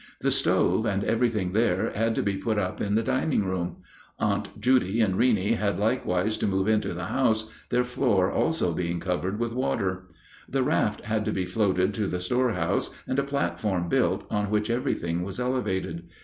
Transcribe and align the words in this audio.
The 0.21 0.31
stove 0.31 0.87
and 0.87 1.03
everything 1.03 1.51
there 1.51 1.91
had 1.91 2.15
to 2.15 2.23
be 2.23 2.35
put 2.35 2.57
up 2.57 2.81
in 2.81 2.95
the 2.95 3.03
dining 3.03 3.45
room. 3.45 3.83
Aunt 4.17 4.59
Judy 4.59 4.99
and 4.99 5.13
Reeney 5.13 5.57
had 5.57 5.77
likewise 5.77 6.39
to 6.39 6.47
move 6.47 6.67
into 6.67 6.95
the 6.95 7.05
house, 7.05 7.51
their 7.69 7.83
floor 7.83 8.31
also 8.31 8.73
being 8.73 8.99
covered 8.99 9.37
with 9.37 9.53
water. 9.53 10.07
The 10.49 10.63
raft 10.63 11.01
had 11.01 11.23
to 11.25 11.31
be 11.31 11.45
floated 11.45 11.93
to 11.93 12.07
the 12.07 12.19
storehouse 12.19 12.89
and 13.05 13.19
a 13.19 13.23
platform 13.23 13.89
built, 13.89 14.23
on 14.31 14.49
which 14.49 14.71
everything 14.71 15.21
was 15.21 15.39
elevated. 15.39 16.01